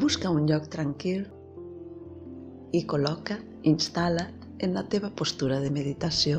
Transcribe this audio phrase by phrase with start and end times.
[0.00, 1.26] Busca un lloc tranquil
[2.72, 3.34] i col·loca,
[3.68, 6.38] instal·la't en la teva postura de meditació.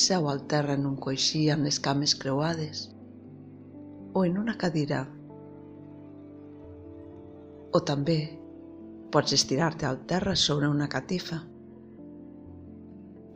[0.00, 2.82] Seu al terra en un coixí amb les cames creuades
[4.12, 4.98] o en una cadira.
[7.72, 8.18] O també
[9.16, 11.40] pots estirar-te al terra sobre una catifa.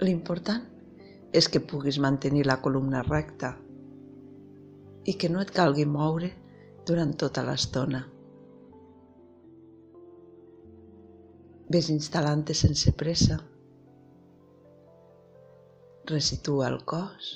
[0.05, 0.69] L'important
[1.32, 3.55] és que puguis mantenir la columna recta
[5.09, 6.35] i que no et calgui moure
[6.87, 8.01] durant tota l'estona.
[11.71, 13.37] Ves instal·lant-te sense pressa.
[16.11, 17.30] Resitua el cos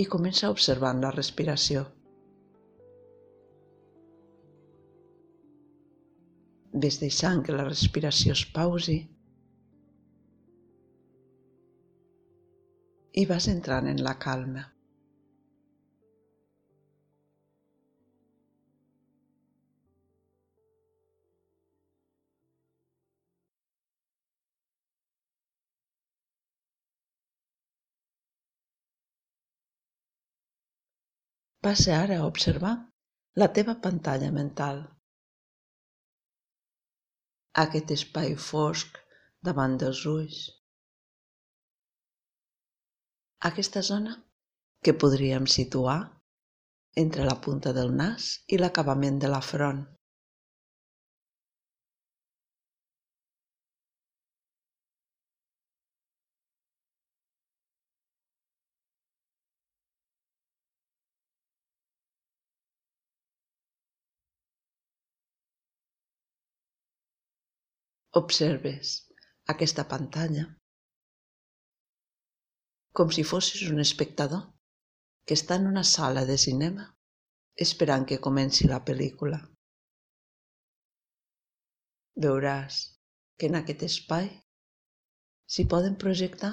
[0.00, 1.84] i comença observant la respiració.
[6.72, 9.00] Ves deixant que la respiració es pausi
[13.20, 14.62] i vas entrant en la calma.
[31.60, 32.72] Passa ara a observar
[33.40, 34.78] la teva pantalla mental.
[37.62, 38.96] Aquest espai fosc
[39.48, 40.38] davant dels ulls.
[43.50, 44.14] Aquesta zona
[44.84, 45.98] que podríem situar
[47.04, 49.84] entre la punta del nas i l'acabament de la front.
[68.18, 69.06] Observes
[69.52, 70.42] aquesta pantalla
[72.98, 74.40] com si fossis un espectador
[75.22, 76.88] que està en una sala de cinema
[77.66, 79.38] esperant que comenci la pel·lícula.
[82.26, 82.80] Veuràs
[83.38, 84.26] que en aquest espai
[85.46, 86.50] s'hi poden projectar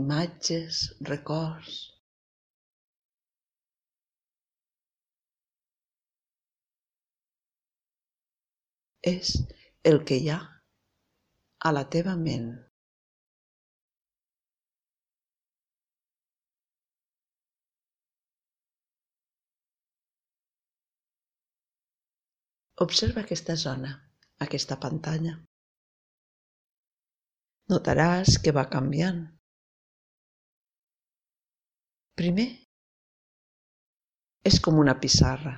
[0.00, 0.82] imatges,
[1.14, 1.78] records,
[9.06, 9.32] és
[9.90, 10.38] el que hi ha
[11.68, 12.48] a la teva ment.
[22.84, 23.94] Observa aquesta zona,
[24.46, 25.38] aquesta pantalla.
[27.72, 29.22] Notaràs que va canviant.
[32.20, 32.48] Primer,
[34.50, 35.54] és com una pissarra.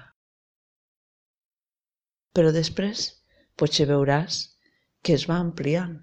[2.39, 3.09] Però després
[3.61, 4.41] potser veuràs
[5.03, 5.95] que es va ampliant,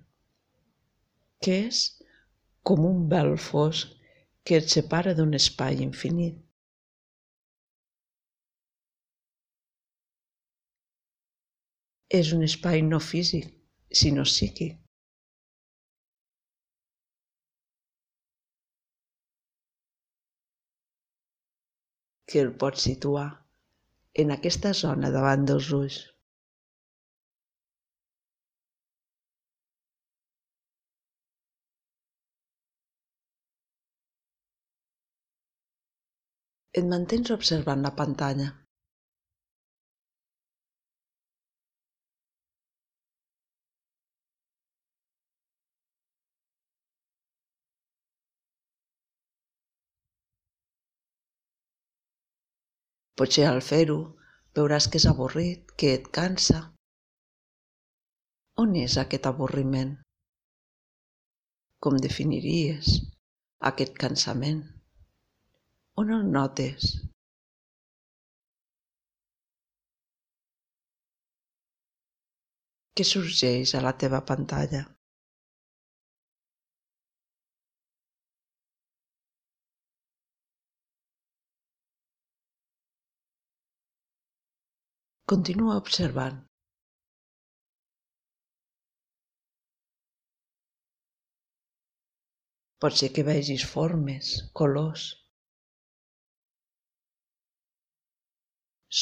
[1.43, 1.81] que és
[2.69, 3.91] com un vel fosc
[4.45, 6.41] que et separa d'un espai infinit.
[12.21, 13.53] És un espai no físic,
[14.01, 14.81] sinó psíquic.
[22.31, 23.27] que el pots situar
[24.23, 25.99] en aquesta zona davant dels ulls.
[36.79, 38.45] Et mantens observant la pantalla.
[53.19, 53.95] Potser al fer-ho
[54.59, 56.59] veuràs que és avorrit, que et cansa.
[58.63, 59.95] On és aquest avorriment?
[61.87, 62.95] Com definiries
[63.71, 64.65] aquest cansament?
[66.01, 66.87] On el notes?
[72.99, 74.81] Què sorgeix a la teva pantalla?
[85.33, 86.35] Continua observant.
[92.83, 95.05] Pot ser que vegis formes, colors,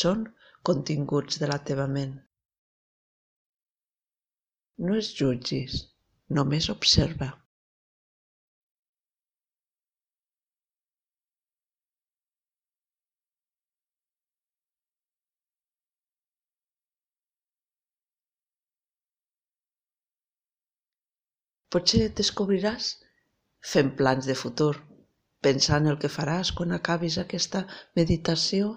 [0.01, 0.25] són
[0.69, 2.13] continguts de la teva ment.
[4.87, 5.79] No es jutgis,
[6.37, 7.29] només observa.
[21.73, 22.89] Potser et descobriràs
[23.73, 24.73] fent plans de futur
[25.47, 27.61] pensant el que faràs quan acabis aquesta
[27.99, 28.67] meditació,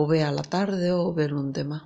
[0.00, 1.78] o bé a la tarda o bé l'endemà.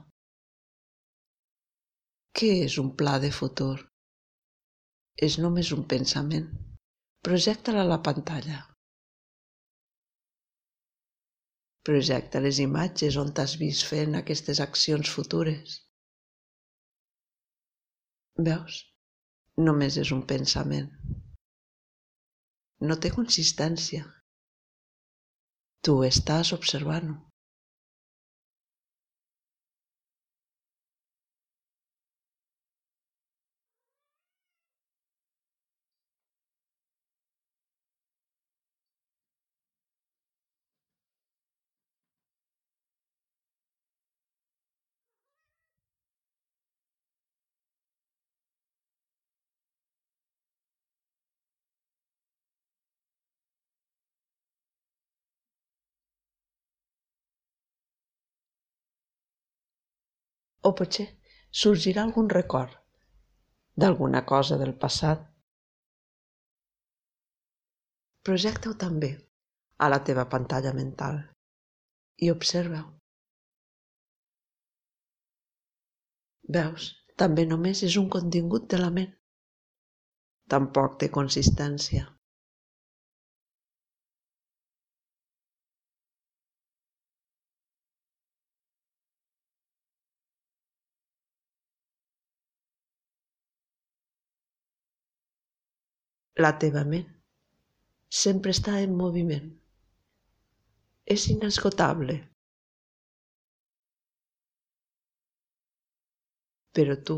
[2.40, 3.76] Què és un pla de futur?
[5.28, 6.48] És només un pensament.
[7.28, 8.58] Projecta-la a la pantalla.
[11.88, 15.78] Projecta les imatges on t'has vist fent aquestes accions futures.
[18.50, 18.82] Veus?
[19.68, 20.90] Només és un pensament.
[22.90, 24.04] No té consistència.
[25.84, 27.29] Tu estàs observant-ho.
[60.68, 61.06] O potser
[61.62, 62.76] sorgirà algun record
[63.80, 65.22] d'alguna cosa del passat.
[68.28, 69.10] Projecta-ho també
[69.80, 71.22] a la teva pantalla mental
[72.26, 72.90] i observa-ho.
[76.56, 76.90] Veus,
[77.22, 79.12] també només és un contingut de la ment.
[80.52, 82.08] Tampoc té consistència.
[96.40, 97.08] La teva ment
[98.18, 99.48] sempre està en moviment.
[101.14, 102.16] És inesgotable.
[106.78, 107.16] Però tu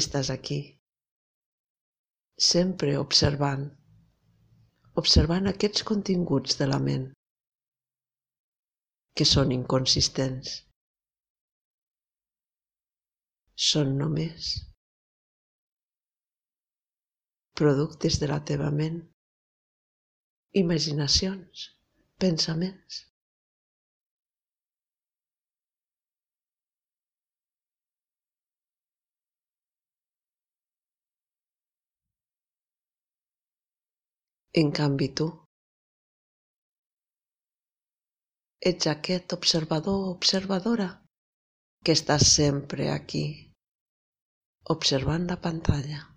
[0.00, 0.58] estàs aquí,
[2.50, 3.66] sempre observant,
[5.02, 7.10] observant aquests continguts de la ment
[9.16, 10.62] que són inconsistents.
[13.70, 14.56] Són només
[17.60, 19.00] productes de la teva ment,
[20.62, 21.66] imaginacions,
[22.24, 23.02] pensaments.
[34.60, 35.26] En canvi tu
[38.70, 40.88] ets aquest observador o observadora
[41.84, 43.24] que està sempre aquí,
[44.76, 46.15] observant la pantalla.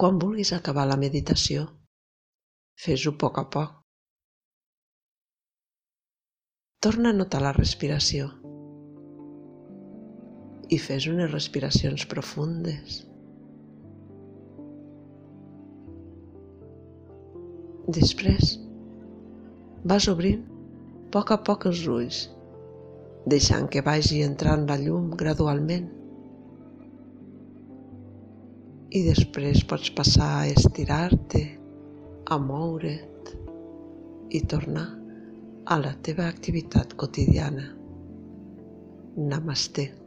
[0.00, 1.66] Quan vulguis acabar la meditació,
[2.80, 3.74] fes-ho poc a poc.
[6.86, 8.30] Torna a notar la respiració
[10.72, 13.02] i fes unes respiracions profundes.
[18.00, 18.56] Després
[19.84, 22.24] vas obrint a poc a poc els ulls,
[23.28, 25.90] deixant que vagi entrant la llum gradualment
[28.90, 31.42] i després pots passar a estirar-te,
[32.26, 33.30] a moure't
[34.34, 34.88] i tornar
[35.70, 37.68] a la teva activitat quotidiana.
[39.16, 39.99] Namaste.